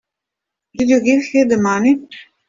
Did 0.73 0.89
you 0.89 1.03
give 1.05 1.21
her 1.33 1.45
the 1.45 1.59
money? 1.61 2.07